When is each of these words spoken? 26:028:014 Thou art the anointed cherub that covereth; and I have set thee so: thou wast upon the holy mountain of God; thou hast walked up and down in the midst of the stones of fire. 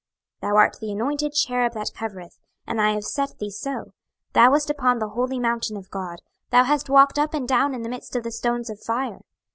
26:028:014 0.41 0.49
Thou 0.51 0.57
art 0.57 0.77
the 0.81 0.91
anointed 0.91 1.33
cherub 1.33 1.73
that 1.73 1.91
covereth; 1.95 2.39
and 2.65 2.81
I 2.81 2.93
have 2.93 3.03
set 3.03 3.37
thee 3.37 3.51
so: 3.51 3.93
thou 4.33 4.49
wast 4.49 4.71
upon 4.71 4.97
the 4.97 5.09
holy 5.09 5.37
mountain 5.39 5.77
of 5.77 5.91
God; 5.91 6.23
thou 6.49 6.63
hast 6.63 6.89
walked 6.89 7.19
up 7.19 7.35
and 7.35 7.47
down 7.47 7.75
in 7.75 7.83
the 7.83 7.89
midst 7.89 8.15
of 8.15 8.23
the 8.23 8.31
stones 8.31 8.71
of 8.71 8.79
fire. 8.81 9.21